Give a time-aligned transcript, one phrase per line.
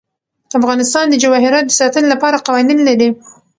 [0.59, 3.09] افغانستان د جواهرات د ساتنې لپاره قوانین لري.